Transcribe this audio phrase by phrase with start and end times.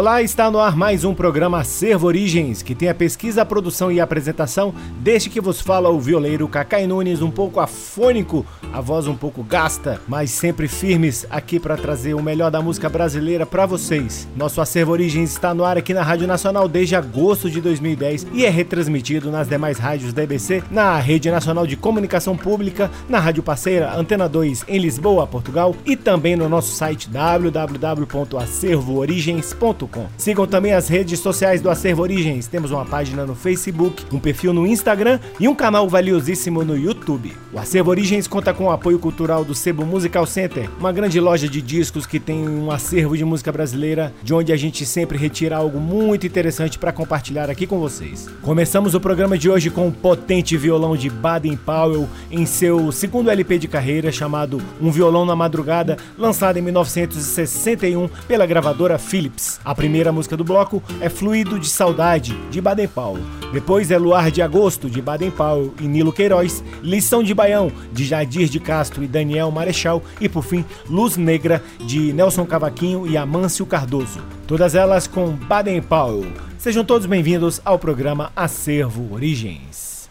[0.00, 3.92] Olá, está no ar mais um programa Acervo Origens, que tem a pesquisa, a produção
[3.92, 8.80] e a apresentação deste que vos fala o violeiro Cacai Nunes, um pouco afônico, a
[8.80, 13.44] voz um pouco gasta, mas sempre firmes aqui para trazer o melhor da música brasileira
[13.44, 14.26] para vocês.
[14.34, 18.46] Nosso Acervo Origens está no ar aqui na Rádio Nacional desde agosto de 2010 e
[18.46, 23.42] é retransmitido nas demais rádios da EBC, na Rede Nacional de Comunicação Pública, na Rádio
[23.42, 30.88] Parceira Antena 2 em Lisboa, Portugal e também no nosso site www.acervoorigens.com Sigam também as
[30.88, 32.46] redes sociais do Acervo Origens.
[32.46, 37.32] Temos uma página no Facebook, um perfil no Instagram e um canal valiosíssimo no YouTube.
[37.52, 41.48] O Acervo Origens conta com o apoio cultural do Sebo Musical Center, uma grande loja
[41.48, 45.56] de discos que tem um acervo de música brasileira, de onde a gente sempre retira
[45.56, 48.28] algo muito interessante para compartilhar aqui com vocês.
[48.42, 53.30] Começamos o programa de hoje com o potente violão de Baden Powell em seu segundo
[53.30, 59.58] LP de carreira chamado Um Violão na Madrugada, lançado em 1961 pela gravadora Philips.
[59.64, 63.24] A primeira música do bloco é Fluido de Saudade, de Baden Powell.
[63.50, 68.04] Depois é Luar de Agosto, de Baden Powell e Nilo Queiroz, Lição de Baião, de
[68.04, 73.16] Jadir de Castro e Daniel Marechal, e por fim, Luz Negra, de Nelson Cavaquinho e
[73.16, 74.20] Amâncio Cardoso.
[74.46, 76.30] Todas elas com Baden Powell.
[76.58, 80.10] Sejam todos bem-vindos ao programa Acervo Origens.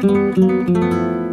[0.00, 1.27] Música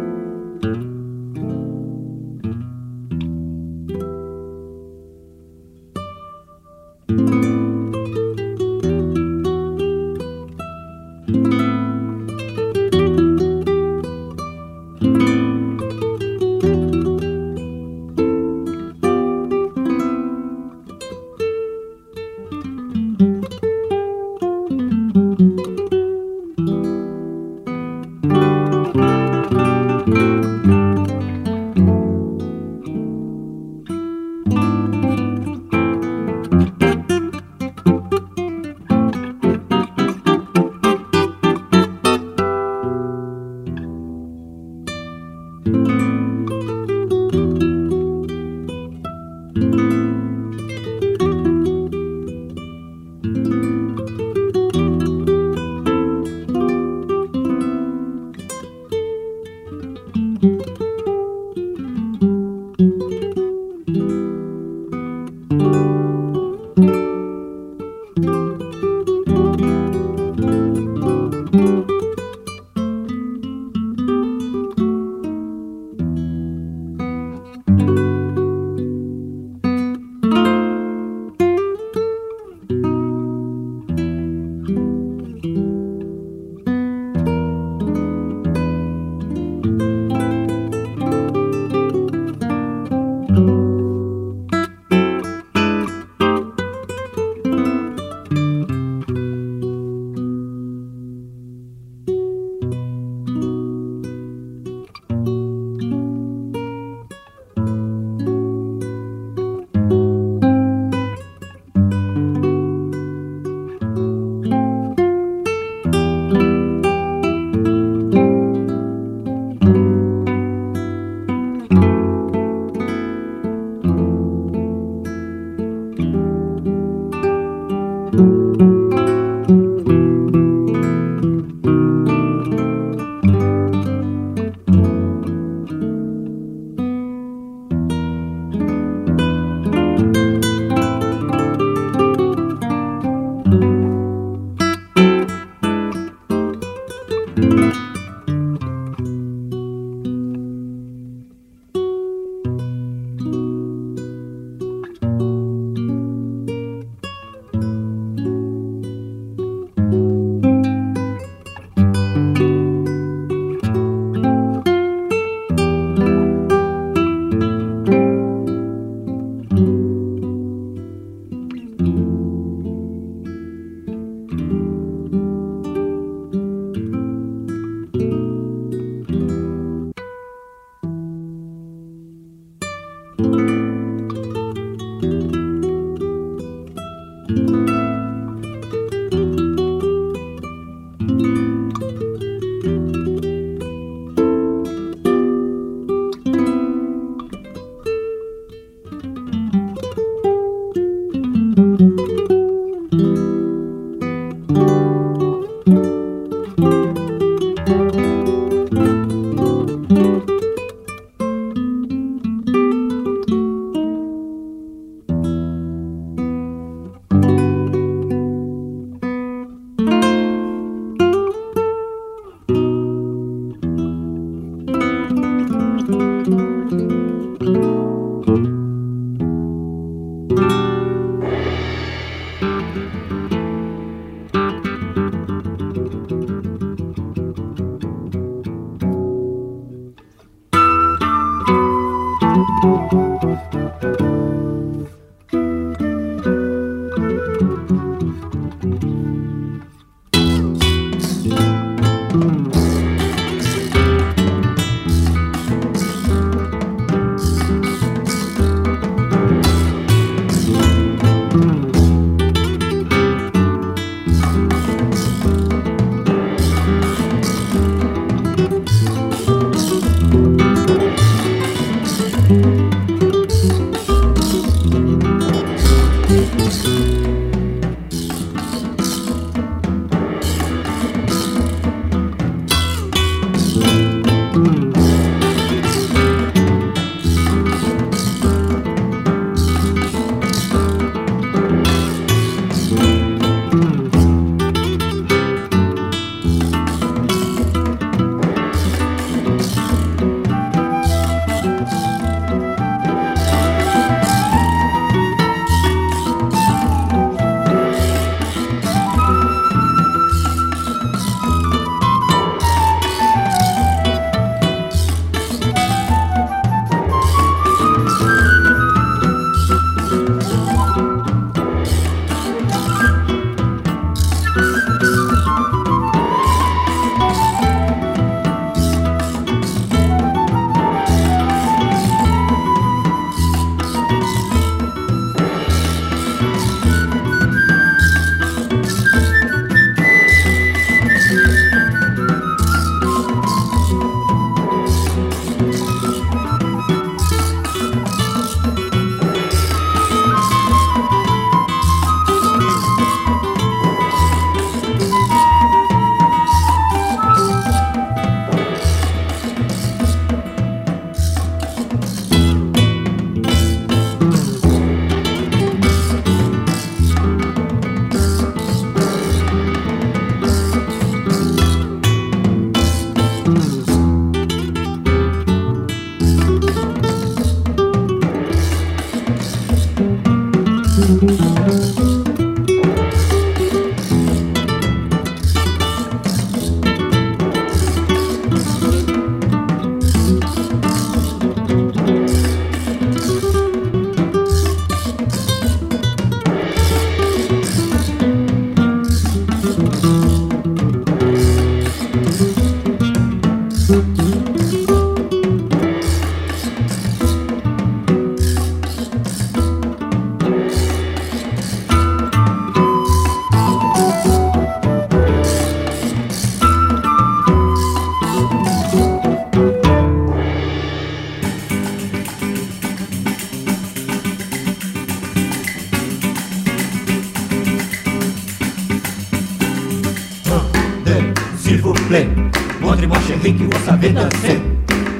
[433.86, 434.40] savez danser.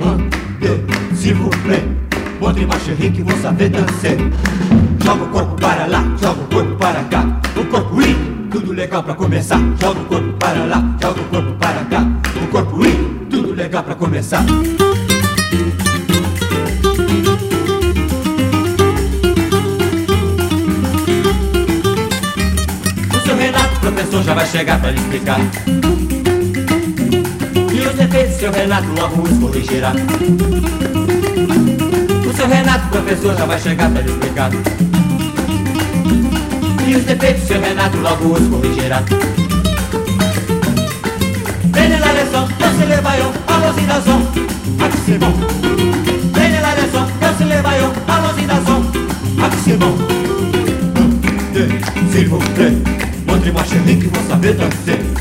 [0.03, 0.19] Un,
[0.61, 0.81] deux,
[1.15, 1.85] s'il vous plaît.
[2.41, 4.17] Montre você chérie vou saber dançar.
[5.05, 7.25] Joga o corpo para lá, joga o corpo para cá.
[7.57, 8.15] O corpo i,
[8.51, 9.59] tudo legal pra começar.
[9.81, 12.07] Joga o corpo para lá, joga o corpo para cá.
[12.43, 12.93] O corpo i,
[13.31, 14.45] tudo legal pra começar.
[23.15, 25.41] O seu Renato, professor, já vai chegar pra lhe explicar.
[29.07, 29.93] uma música ligeira.
[32.29, 34.51] O seu Renato, professor, já vai chegar pra lhe explicar.
[36.87, 39.03] E os defeitos, seu Renato, logo os corrigirá.
[41.73, 44.23] Prende na leção, não se leva eu, a lozinação,
[44.85, 45.33] a que se bom.
[46.33, 48.83] Prende na leção, não se leva eu, a lozinação,
[49.45, 49.97] a que se bom.
[50.97, 51.09] Um,
[51.53, 51.73] dois,
[52.13, 52.75] cinco, três,
[53.27, 55.16] mande mais que vou saber dançar.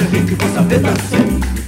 [0.00, 1.61] linguagem que e vou saber nascer.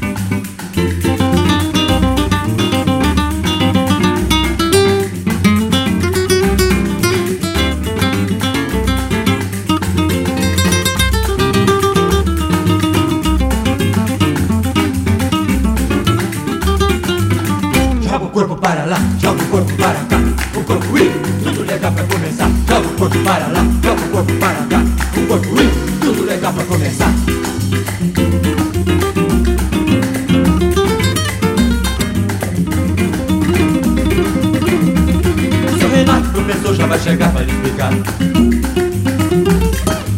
[36.94, 37.92] vai chegar pra lhe explicar.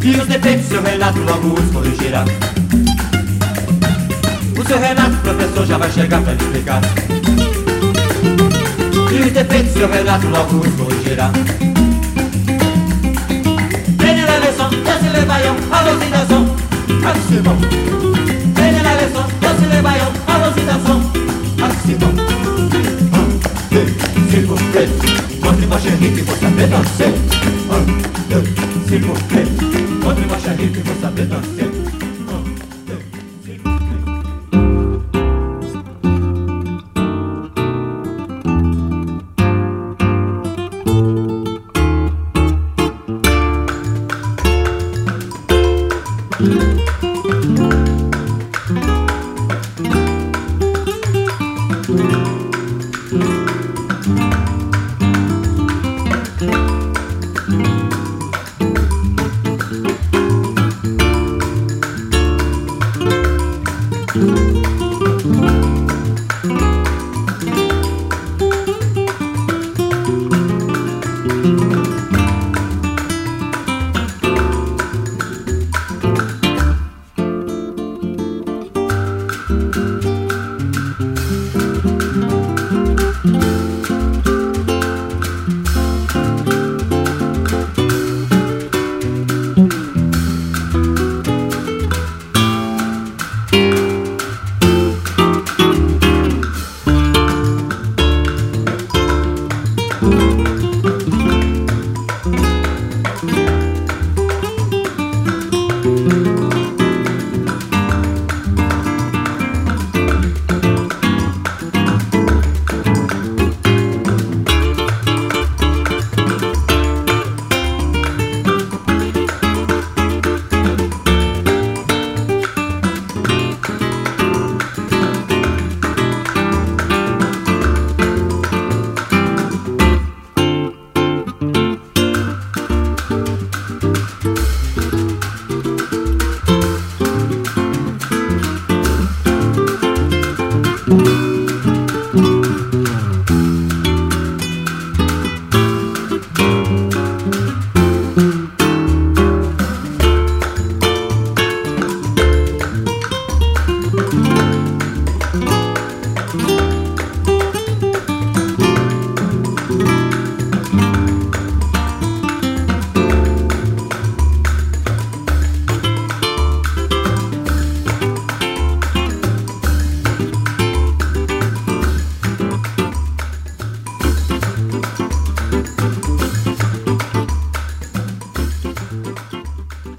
[0.03, 2.25] E os defeitos, seu Renato logo os corrigirá.
[4.59, 6.83] O seu Renato, professor, já vai chegar pra lhe explicar.
[9.11, 11.31] E os defeitos, seu Renato logo os corrigirá.
[13.99, 16.57] Vem na leção, você leva eu, a luzidação,
[17.07, 17.57] a cima.
[18.55, 21.01] Vem na leção, você leva eu, a luzidação,
[21.63, 22.09] a cima.
[23.17, 23.29] Um,
[23.71, 23.91] dois,
[24.31, 25.36] cinco, três
[25.67, 27.09] contra marcha rica e vou saber dançar.
[27.09, 28.49] Um, dois,
[28.89, 29.49] cinco, três,
[30.03, 31.86] contra marcha rica e vou saber dançar.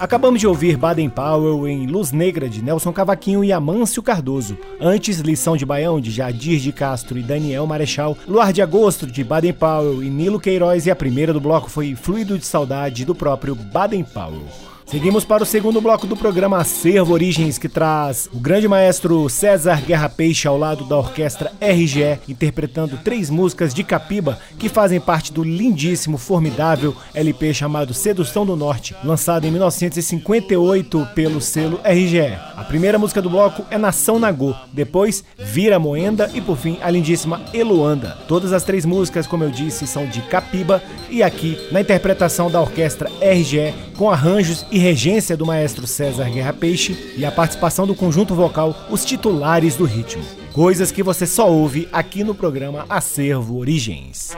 [0.08, 4.58] Acabamos de ouvir Baden Powell em Luz Negra de Nelson Cavaquinho e Amâncio Cardoso.
[4.80, 8.18] Antes, Lição de Baião de Jadir de Castro e Daniel Marechal.
[8.26, 10.86] Luar de Agosto de Baden Powell e Nilo Queiroz.
[10.86, 14.48] E a primeira do bloco foi Fluido de Saudade do próprio Baden Powell.
[14.88, 19.82] Seguimos para o segundo bloco do programa Acervo Origens, que traz o grande maestro César
[19.82, 25.34] Guerra Peixe ao lado da orquestra RGE, interpretando três músicas de Capiba que fazem parte
[25.34, 32.38] do lindíssimo, formidável LP chamado Sedução do Norte, lançado em 1958 pelo selo RGE.
[32.56, 36.90] A primeira música do bloco é Nação Nagô, depois Vira Moenda e por fim a
[36.90, 38.18] lindíssima Eluanda.
[38.26, 42.62] Todas as três músicas, como eu disse, são de Capiba e aqui na interpretação da
[42.62, 47.96] orquestra RGE com arranjos e regência do maestro César Guerra Peixe e a participação do
[47.96, 50.24] conjunto vocal Os Titulares do Ritmo.
[50.54, 54.36] Coisas que você só ouve aqui no programa Acervo Origens.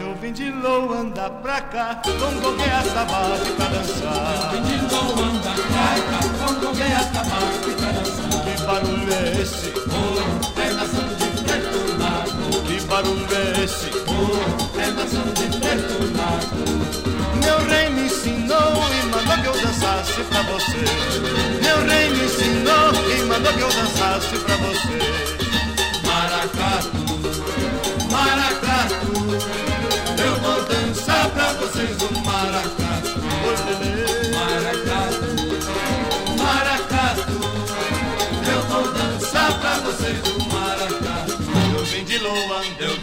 [0.00, 4.54] Eu vim de Loanda pra cá, com gongue essa base pra dançar.
[4.54, 8.42] Eu vim de Loanda pra cá, com gongue essa base pra dançar.
[8.44, 9.72] Que barulho é esse?
[9.88, 10.67] Oh, é
[13.00, 16.02] Oh, é nação de preto
[17.44, 20.82] Meu rei me ensinou e mandou que eu dançasse pra você.
[21.62, 24.98] Meu rei me ensinou e mandou que eu dançasse pra você.
[26.04, 27.06] Maracatu,
[28.10, 29.12] maracatu,
[30.20, 32.08] eu vou dançar pra vocês o.
[32.24, 32.87] Maracatu,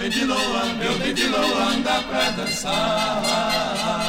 [0.06, 4.05] Vim de Loanda, eu vim de Loanda pra dançar.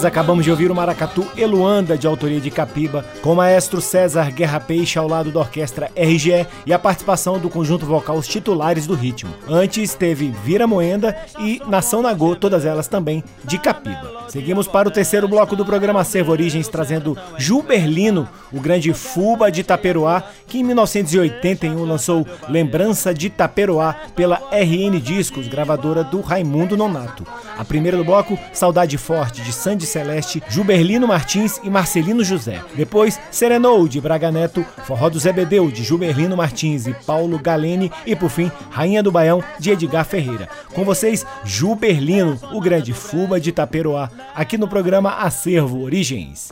[0.03, 4.59] Acabamos de ouvir o Maracatu Eluanda, de autoria de Capiba, com o maestro César Guerra
[4.59, 8.95] Peixe ao lado da orquestra RGE e a participação do conjunto vocal Os Titulares do
[8.95, 9.33] Ritmo.
[9.47, 14.25] Antes teve Vira Moenda e Nação Nagô, todas elas também de Capiba.
[14.29, 19.51] Seguimos para o terceiro bloco do programa Servo Origens, trazendo Ju Berlino, o grande Fuba
[19.53, 26.77] de Itaperuá, que em 1981 lançou Lembrança de Itaperuá pela RN Discos, gravadora do Raimundo
[26.77, 27.27] Nonato.
[27.57, 32.61] A primeira do bloco, Saudade Forte, de Sandy Celeste, Juberlino Martins e Marcelino José.
[32.75, 37.91] Depois, Serenou, de Braga Neto, Forró do Zebedeu, de Juberlino Martins e Paulo Galene.
[38.07, 40.49] E, por fim, Rainha do Baião, de Edgar Ferreira.
[40.75, 46.49] Com vocês, Juberlino, o grande Fuba de Itaperuá, aqui no programa Acervo Origens.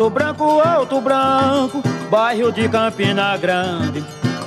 [0.00, 4.02] Alto Branco, Alto Branco, bairro de Campina Grande.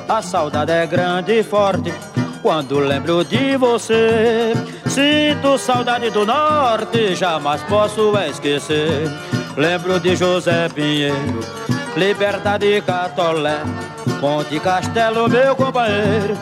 [0.09, 1.93] A saudade é grande e forte
[2.41, 4.53] quando lembro de você.
[4.87, 9.07] Sinto saudade do norte, jamais posso esquecer.
[9.55, 11.41] Lembro de José Pinheiro,
[11.95, 13.61] Liberdade Catolé,
[14.19, 16.35] Ponte Castelo, meu companheiro.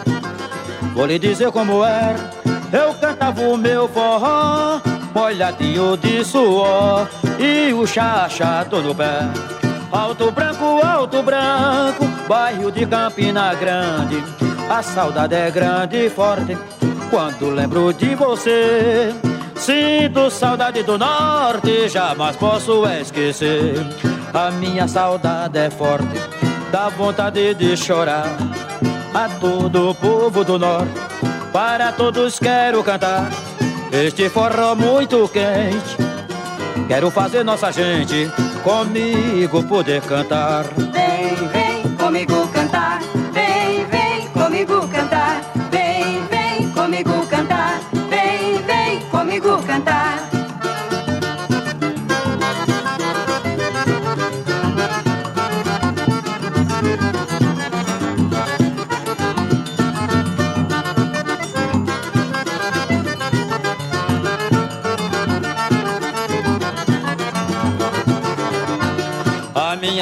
[0.93, 2.31] Vou lhe dizer como era,
[2.71, 4.79] eu cantava o meu forró,
[5.13, 7.07] molhadinho de suor
[7.39, 9.19] e o chachado no pé.
[9.91, 14.23] Alto Branco, Alto Branco, bairro de Campina Grande.
[14.69, 16.57] A saudade é grande e forte
[17.09, 19.13] quando lembro de você.
[19.55, 23.75] Sinto saudade do norte, jamais posso esquecer.
[24.33, 26.17] A minha saudade é forte,
[26.71, 28.25] dá vontade de chorar.
[29.13, 30.93] A todo o povo do norte,
[31.51, 33.29] para todos quero cantar.
[33.91, 35.97] Este forró muito quente,
[36.87, 38.31] quero fazer nossa gente
[38.63, 40.63] comigo poder cantar.
[40.93, 42.40] Vem, vem comigo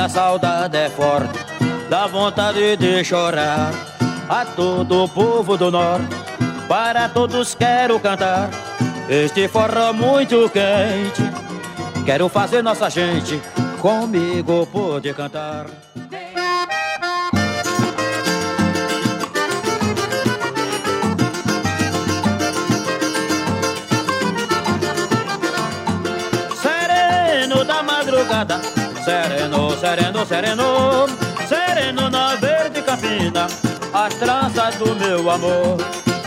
[0.10, 1.40] saudade é forte,
[1.90, 3.72] dá vontade de chorar.
[4.28, 6.16] A todo o povo do norte,
[6.68, 8.50] para todos quero cantar.
[9.08, 11.24] Este forró muito quente,
[12.06, 13.42] quero fazer nossa gente
[13.82, 15.68] comigo poder cantar.
[28.00, 28.60] Madrugada,
[29.04, 31.08] sereno, sereno, sereno,
[31.48, 33.48] sereno na verde campina,
[33.94, 35.78] as tranças do meu amor.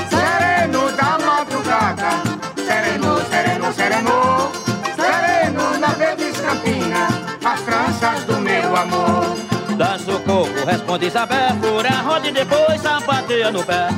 [0.08, 2.10] Sereno da madrugada,
[2.56, 4.52] sereno, sereno, sereno,
[4.96, 7.08] sereno na verde campina,
[7.44, 9.36] as tranças do meu amor.
[9.76, 13.88] Dança o coco, responde Isabel, fura a roda e depois sapateia no pé.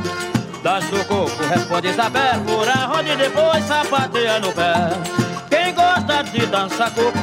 [0.63, 4.75] Dança o coco, responde Isabel, fura a roda e depois sapateia no pé.
[5.51, 7.19] Quem gosta de dançar coco,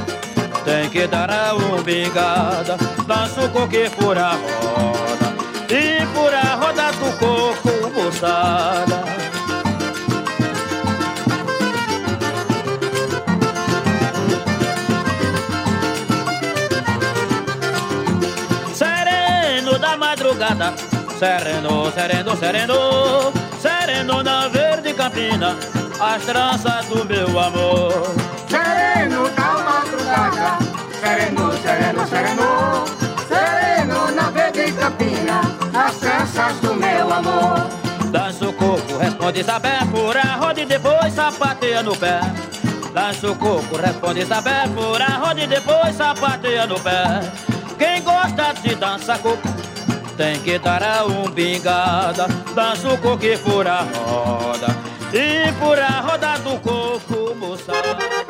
[0.64, 2.78] tem que dar a umbigada.
[3.06, 5.34] Dança o coco e fura a roda,
[5.70, 9.04] e fura a roda do coco, moçada.
[18.74, 20.74] Sereno da madrugada,
[21.20, 25.58] sereno, sereno, sereno, sereno na verde campina,
[26.00, 28.16] as tranças do meu amor.
[28.50, 29.41] Sereno da
[30.12, 30.58] madrugada,
[31.00, 32.86] sereno, sereno, sereno,
[33.28, 35.42] sereno na verde campina,
[35.74, 37.70] as tranças do meu amor.
[38.12, 42.20] Dança o coco, responde Isabel, fura a roda e depois sapateia no pé.
[42.94, 47.22] Dança o coco, responde Isabel, fura a roda e depois sapateia no pé.
[47.78, 49.48] Quem gosta de dançar coco,
[50.18, 52.28] tem que dar a umbigada.
[52.54, 54.68] Dança o coco e fura a roda,
[55.14, 58.21] e fura a roda do coco, moçada.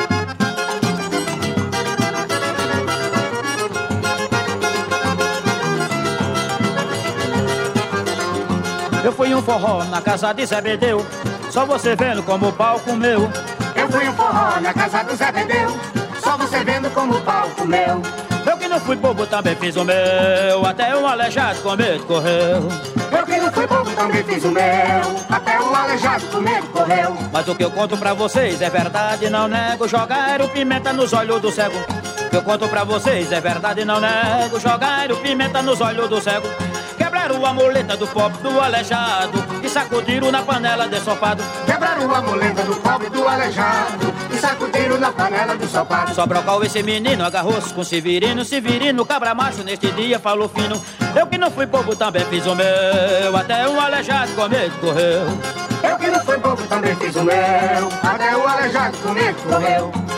[9.41, 11.05] Um forró na casa de Zé Bedeu,
[11.49, 13.27] só você vendo como o pau comeu.
[13.75, 15.75] Eu fui um forró na casa do Zé Bedeu,
[16.23, 18.01] só você vendo como o palco meu.
[18.45, 22.67] Meu que não fui bobo também fiz o meu, até um aleijado com medo correu.
[23.11, 27.17] Eu que não fui bobo também fiz o meu, até um aleijado com medo correu.
[27.33, 29.87] Mas o que eu conto pra vocês é verdade, não nego.
[29.87, 31.77] Jogaram pimenta nos olhos do cego.
[32.27, 34.59] O que eu conto pra vocês é verdade, não nego.
[34.59, 36.47] Jogaram pimenta nos olhos do cego.
[37.21, 41.43] Quebraram a muleta do pobre do aleijado e sacudiram na panela de sopado.
[41.67, 46.15] Quebraram a muleta do pobre do aleijado e sacudiram na panela do sopado.
[46.15, 50.81] Só brocal esse menino agarrou-se com Severino, Severino, cabra macho, neste dia falou fino.
[51.15, 55.27] Eu que não fui bobo também fiz o meu, até um aleijado com medo correu.
[55.83, 60.10] Eu que não fui bobo também fiz o meu, até o aleijado com medo correu.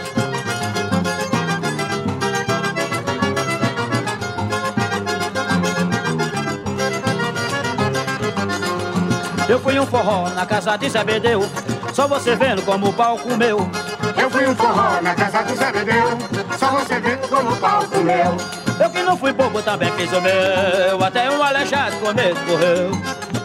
[9.48, 11.42] Eu fui um forró na casa de Bedeu,
[11.94, 13.58] só você vendo como o pau comeu.
[14.18, 16.18] Eu fui um forró na casa Zé Bedeu,
[16.58, 18.63] só você vendo como o pau comeu.
[18.80, 22.92] Eu que não fui bobo também fiz o meu, até um aleijado com medo correu.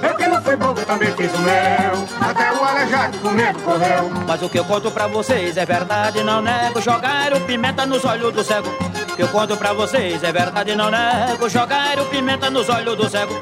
[0.01, 4.11] Eu que não fui bobo também fiz o meu, até o aleijado com medo correu.
[4.27, 6.81] Mas o que eu conto pra vocês é verdade, não nego.
[6.81, 8.69] Jogaram pimenta nos olhos do cego.
[9.13, 11.49] O que eu conto pra vocês é verdade, não nego.
[11.49, 13.35] Jogaram pimenta nos olhos do cego.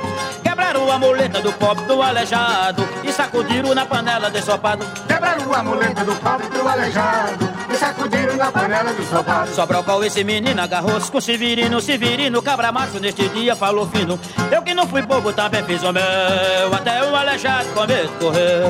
[0.43, 4.85] Quebraram a muleta do pobre do aleijado e sacudiram na panela de sopado.
[5.07, 7.46] Quebraram a muleta do pobre do aleijado
[7.87, 13.87] sacudiram na panela do esse menino agarrou-se com Severino, Severino, cabra macho, neste dia falou
[13.87, 14.19] fino.
[14.51, 18.69] Eu que não fui bobo também fiz o meu, até o aleijado com medo correu.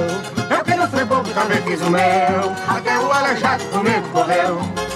[0.50, 4.95] Eu que não fui bobo também fiz o meu, até o aleijado com medo correu.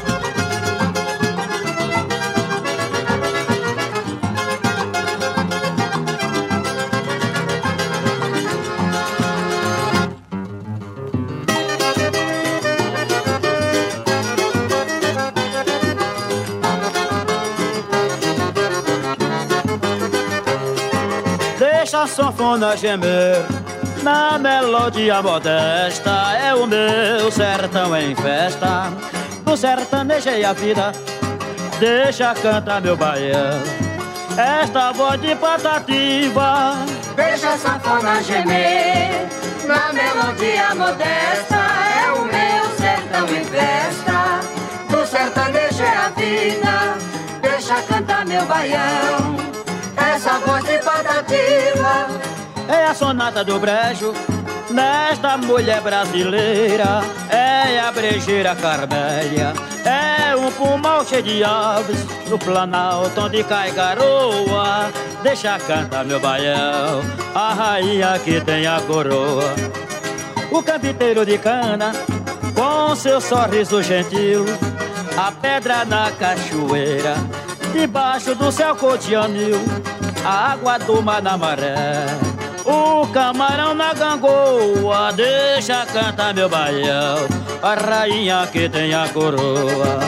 [22.01, 23.45] A sanfona gemer
[24.03, 26.33] na melodia modesta.
[26.41, 28.91] É o meu sertão em festa.
[29.45, 30.93] Do sertanejei a vida,
[31.79, 33.61] deixa cantar meu baião.
[34.37, 36.77] Esta voz de patativa,
[37.15, 39.29] Deixa a sanfona gemer
[39.67, 41.61] na melodia modesta.
[42.03, 43.91] É o meu sertão em festa.
[45.11, 46.97] Sertanejo é a vida.
[47.43, 49.60] Deixa cantar meu baião.
[50.23, 52.07] Voz de patativa.
[52.69, 54.13] é a sonata do brejo.
[54.69, 63.19] Nesta mulher brasileira, é a brejeira Carmélia, é um pulmão cheio de aves, no planalto
[63.23, 64.91] onde cai garoa.
[65.23, 67.01] Deixa cantar meu baião,
[67.35, 69.55] a rainha que tem a coroa.
[70.53, 71.93] O campiteiro de cana,
[72.55, 74.45] com seu sorriso gentil,
[75.17, 77.17] a pedra na cachoeira,
[77.73, 79.59] debaixo do céu cotianil,
[80.25, 82.07] a água do mar na maré.
[82.65, 87.17] O camarão na gangoa, deixa cantar meu baião,
[87.63, 89.99] a rainha que tem a coroa.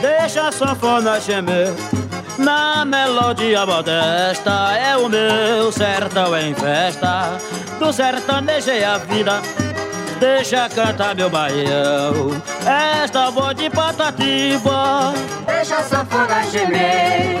[0.00, 1.74] Deixa a sanfona gemer
[2.38, 4.72] na melodia modesta.
[4.78, 7.38] É o meu sertão em festa,
[7.78, 9.40] do sertanejo é a vida.
[10.18, 15.14] Deixa cantar meu baião, esta voz de patativa.
[15.46, 17.38] Deixa a sanfona gemer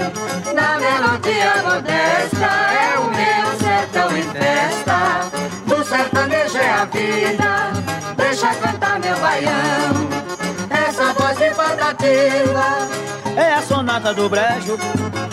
[0.54, 2.46] na melodia modesta.
[2.72, 5.28] É o meu sertão em festa.
[5.66, 7.72] Do sertanejo é a vida.
[8.16, 10.08] Deixa cantar meu baião.
[10.70, 11.48] Essa voz de.
[13.36, 14.76] É a sonata do brejo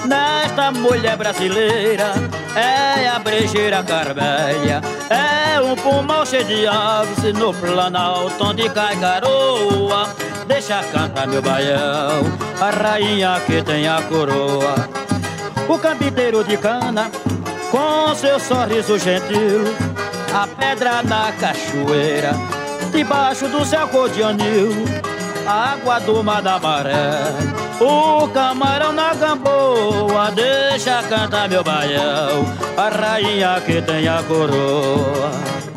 [0.06, 2.14] nesta mulher brasileira.
[2.56, 10.08] É a brejeira Carmélia, é um pulmão cheio de aves no planalto onde cai garoa.
[10.48, 12.24] Deixa cantar meu baião,
[12.62, 14.76] a rainha que tem a coroa.
[15.68, 17.10] O campiteiro de cana,
[17.72, 19.64] com seu sorriso gentil,
[20.32, 22.32] a pedra na cachoeira,
[22.92, 24.86] debaixo do céu cor de anil,
[25.46, 27.22] a água do mar da maré.
[27.80, 32.46] O camarão na gamboa, deixa cantar meu baião,
[32.78, 35.75] a rainha que tem a coroa.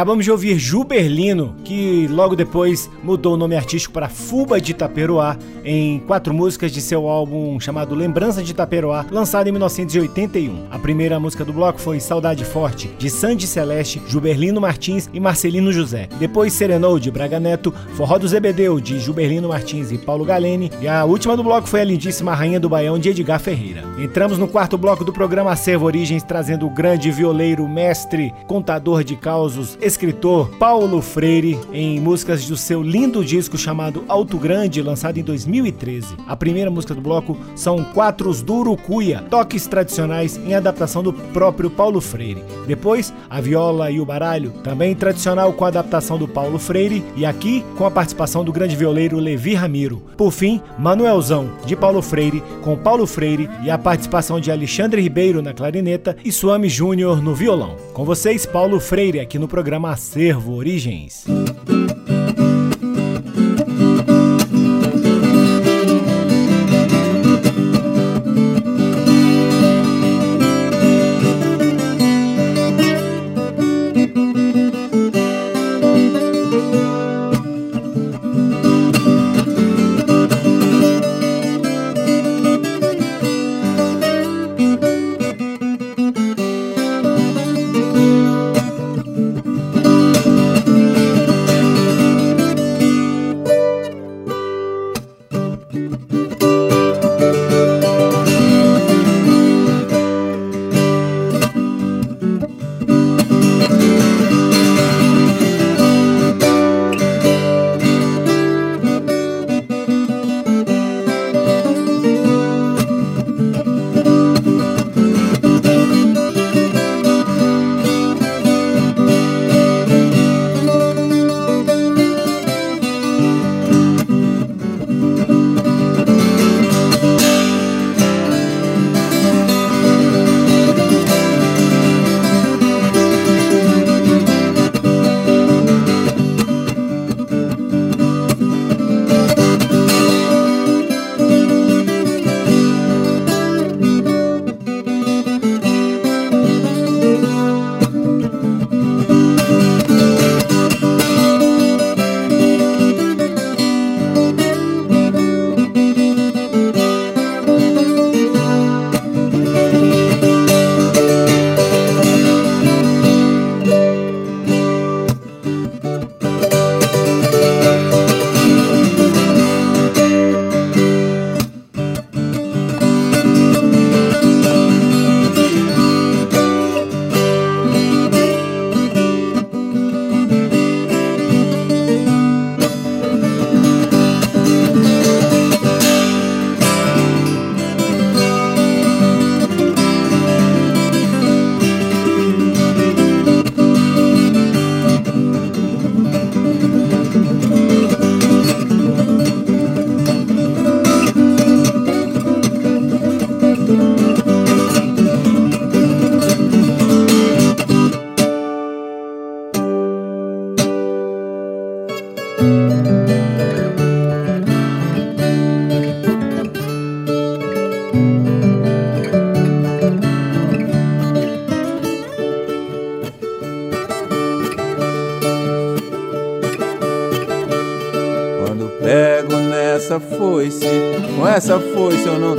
[0.00, 5.36] Acabamos de ouvir Juberlino, que logo depois mudou o nome artístico para Fuba de Itaperoá,
[5.62, 10.68] em quatro músicas de seu álbum chamado Lembrança de Itaperoá, lançado em 1981.
[10.70, 15.70] A primeira música do bloco foi Saudade Forte, de Sandy Celeste, Juberlino Martins e Marcelino
[15.70, 16.08] José.
[16.18, 20.72] Depois Serenou, de Braga Neto, Forró do Zebedeu, de Juberlino Martins e Paulo Galene.
[20.80, 23.84] E a última do bloco foi a lindíssima Rainha do Baião, de Edgar Ferreira.
[23.98, 29.14] Entramos no quarto bloco do programa Acervo Origens, trazendo o grande violeiro, mestre, contador de
[29.14, 35.22] causos, escritor Paulo Freire, em músicas do seu lindo disco chamado Alto Grande, lançado em
[35.22, 36.14] 2013.
[36.28, 41.68] A primeira música do bloco são Quatros do Urucuia, toques tradicionais em adaptação do próprio
[41.68, 42.44] Paulo Freire.
[42.68, 47.64] Depois, a viola e o baralho, também tradicional com adaptação do Paulo Freire, e aqui
[47.76, 50.02] com a participação do grande violeiro Levi Ramiro.
[50.16, 55.42] Por fim, Manuelzão, de Paulo Freire, com Paulo Freire e a participação de Alexandre Ribeiro
[55.42, 57.76] na clarineta e Suame Júnior no violão.
[57.92, 61.24] Com vocês, Paulo Freire, aqui no programa Acervo Origens.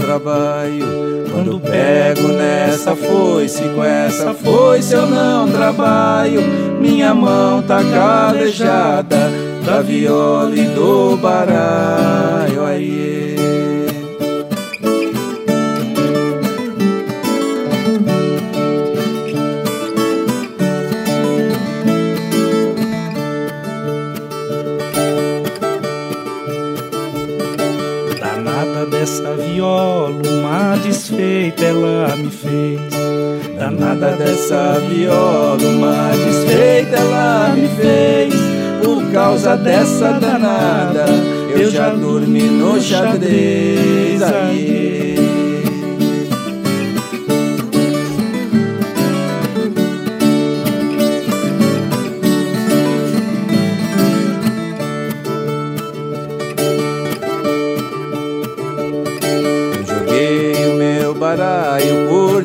[0.02, 0.86] Trabalho.
[1.32, 6.42] Quando pego nessa foice, com essa foice eu não trabalho.
[6.80, 9.32] Minha mão tá calejada
[9.66, 12.66] da viola e do baralho.
[12.66, 13.21] Aí.
[31.52, 32.82] Desfeita ela me fez.
[33.58, 38.34] Danada dessa viola, uma desfeita ela me fez.
[38.84, 41.06] Por causa dessa danada,
[41.50, 44.22] eu já dormi no xadrez.
[44.22, 45.11] Aí.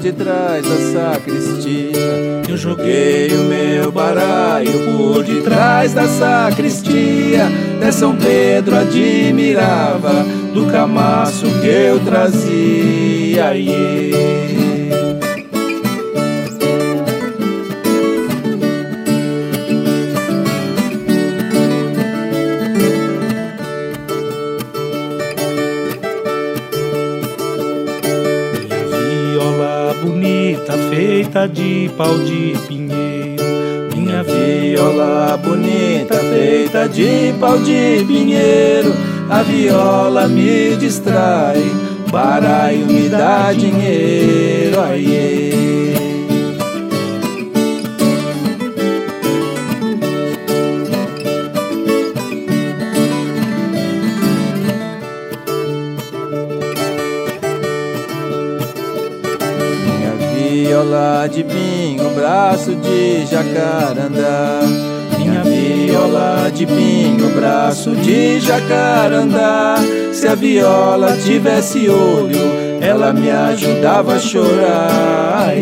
[0.07, 2.43] De trás da sacristia.
[2.49, 7.47] Eu joguei o meu baralho por detrás da sacristia.
[7.81, 13.53] De São Pedro admirava do camaço que eu trazia.
[13.53, 14.56] Yeah.
[31.37, 33.45] Feita de pau de pinheiro.
[33.95, 38.95] Minha viola bonita feita de pau de pinheiro.
[39.29, 41.63] A viola me distrai,
[42.11, 44.81] baralho me dá dinheiro.
[44.81, 45.36] Aiê.
[62.27, 64.61] Braço de jacarandá.
[65.17, 69.77] Minha viola de pinho, braço de jacarandá.
[70.13, 75.53] Se a viola tivesse olho, ela me ajudava a chorar.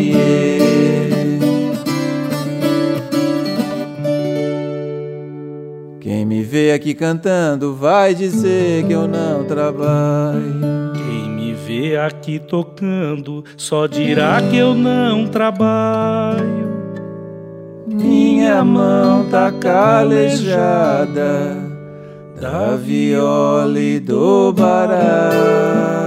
[5.99, 10.74] Quem me vê aqui cantando vai dizer que eu não trabalho
[11.75, 16.65] vê aqui tocando, só dirá que eu não trabalho.
[17.87, 20.55] Minha mão tá calejada
[22.39, 26.04] da viola e do baralho.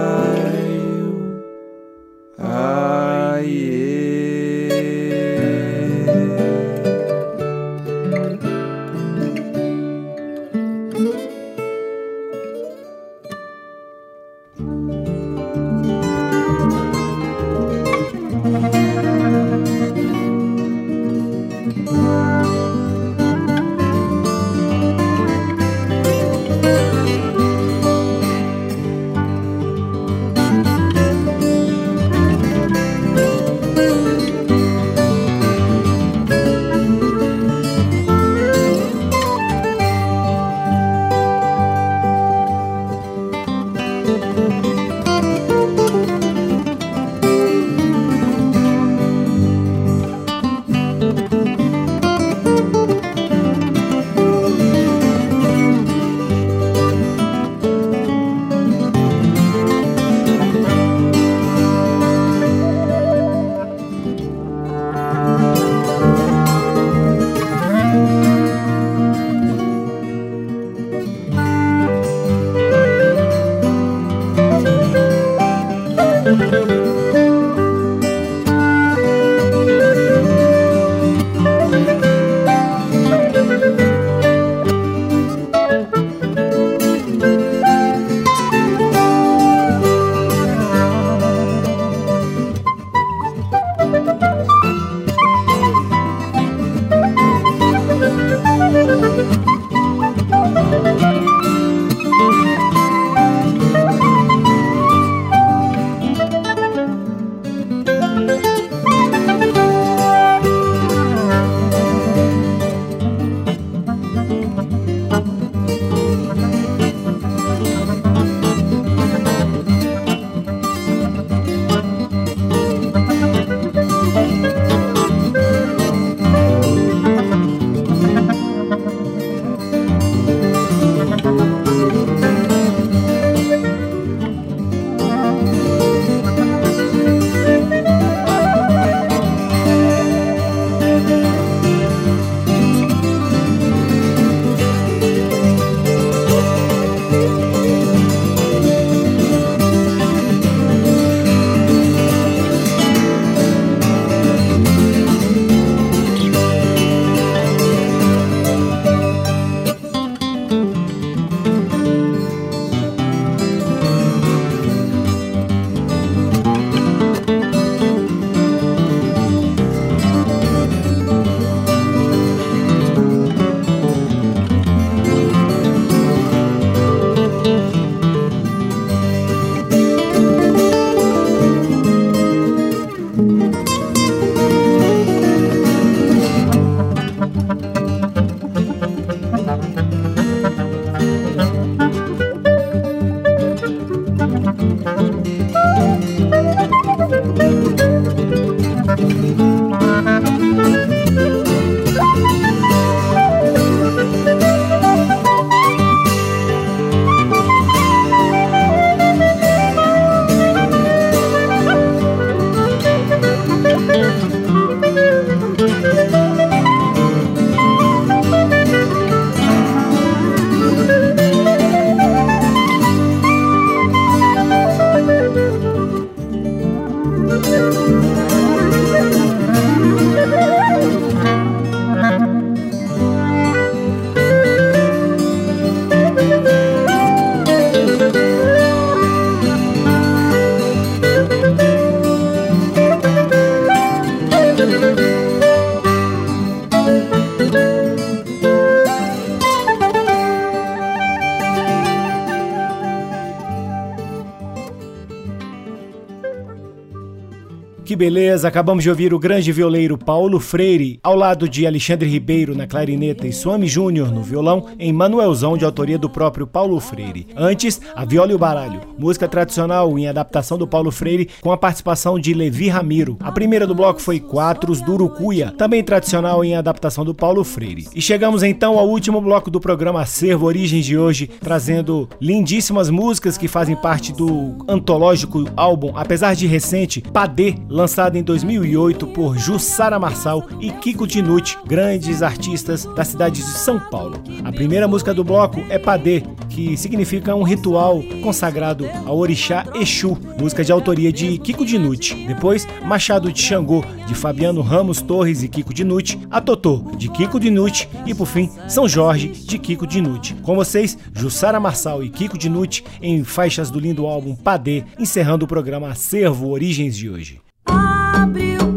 [257.99, 262.65] Beleza, acabamos de ouvir o grande violeiro Paulo Freire, ao lado de Alexandre Ribeiro na
[262.65, 267.27] clarineta e Swami Júnior no violão, em Manuelzão de autoria do próprio Paulo Freire.
[267.37, 271.57] Antes, a Viola e o Baralho, música tradicional em adaptação do Paulo Freire com a
[271.57, 273.17] participação de Levi Ramiro.
[273.19, 277.89] A primeira do bloco foi Quatros do Urucuia, também tradicional em adaptação do Paulo Freire.
[277.97, 283.37] E chegamos então ao último bloco do programa Acervo Origens de hoje, trazendo lindíssimas músicas
[283.37, 287.88] que fazem parte do antológico álbum, apesar de recente, Padê, lançado
[288.19, 294.23] em 2008 por Jussara Marçal e Kiko Dinucci, grandes artistas da cidade de São Paulo.
[294.45, 300.19] A primeira música do bloco é Padê, que significa um ritual consagrado ao orixá Exu,
[300.39, 302.27] música de autoria de Kiko Dinucci.
[302.27, 307.41] Depois, Machado de Xangô, de Fabiano Ramos Torres e Kiko Dinucci, A Totô, de Kiko
[307.41, 310.35] Dinucci e, por fim, São Jorge, de Kiko Dinucci.
[310.43, 315.49] Com vocês, Jussara Marçal e Kiko Dinucci em faixas do lindo álbum Padê, encerrando o
[315.49, 317.48] programa Acervo Origens de hoje.
[317.69, 318.68] Abre cabeça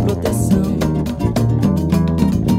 [0.00, 0.78] proteção.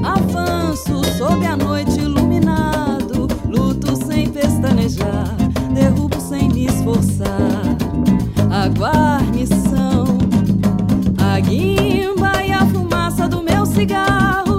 [0.04, 5.36] Avanço sob a noite iluminado, luto sem pestanejar,
[5.74, 7.62] derrubo sem me esforçar.
[8.52, 10.06] A guarnição,
[11.18, 14.51] a guimba e a fumaça do meu cigarro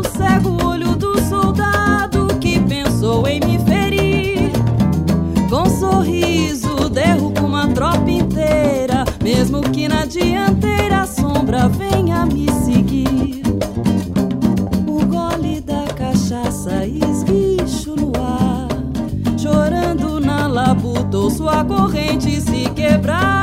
[23.03, 23.42] quebrar.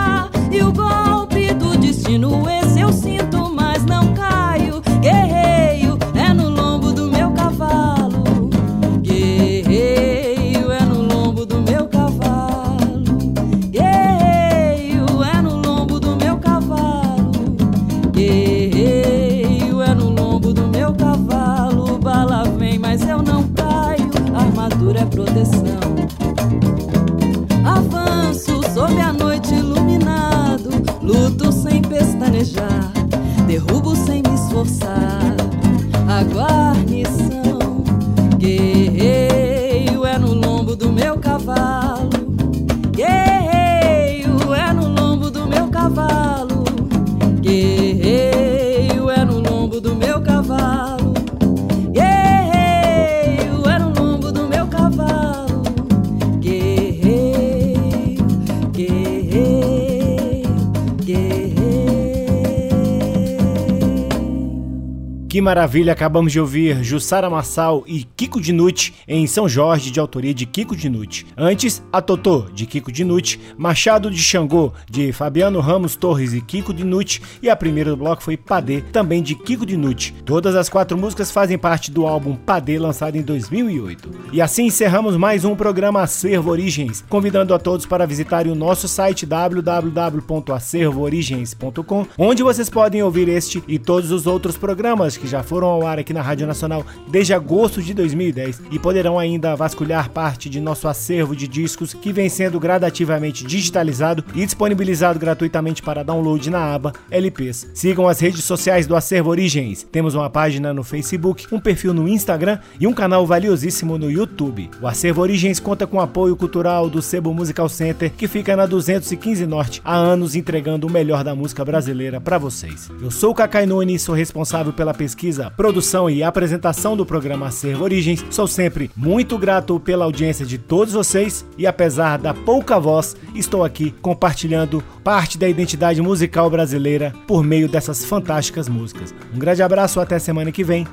[65.39, 70.33] Que maravilha, acabamos de ouvir Jussara Massal e Kiko Dinucci em São Jorge, de autoria
[70.33, 71.25] de Kiko Dinucci.
[71.37, 76.73] Antes, A Totô, de Kiko Dinucci, Machado de Xangô, de Fabiano Ramos Torres e Kiko
[76.73, 80.13] Dinucci, e a primeira do bloco foi Padê, também de Kiko Dinucci.
[80.25, 84.11] Todas as quatro músicas fazem parte do álbum Padê, lançado em 2008.
[84.33, 88.89] E assim encerramos mais um programa Acervo Origens, convidando a todos para visitarem o nosso
[88.89, 95.67] site www.acervoorigens.com, onde vocês podem ouvir este e todos os outros programas que já foram
[95.67, 100.49] ao ar aqui na Rádio Nacional desde agosto de 2010 e poderão ainda vasculhar parte
[100.49, 106.49] de nosso acervo de discos que vem sendo gradativamente digitalizado e disponibilizado gratuitamente para download
[106.49, 107.69] na aba LPs.
[107.73, 109.87] Sigam as redes sociais do Acervo Origens.
[109.91, 114.69] Temos uma página no Facebook, um perfil no Instagram e um canal valiosíssimo no YouTube.
[114.81, 119.45] O Acervo Origens conta com apoio cultural do Sebo Musical Center, que fica na 215
[119.45, 122.89] Norte, há anos entregando o melhor da música brasileira para vocês.
[123.01, 127.83] Eu sou o Cacai Nunes, sou responsável pela pesquisa, produção e apresentação do programa Acervo
[127.83, 128.23] Origens.
[128.29, 133.65] Sou sempre muito grato pela audiência de todos vocês e apesar da pouca voz, estou
[133.65, 139.13] aqui compartilhando parte da identidade musical brasileira por meio dessas fantásticas músicas.
[139.35, 140.87] Um grande abraço, até semana que vem.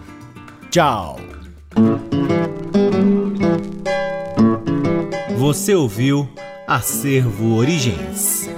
[0.71, 1.21] Tchau.
[5.39, 6.29] Você ouviu
[6.67, 8.51] Acervo Origens.